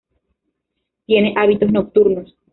[1.05, 2.35] Tiene hábitos nocturnos.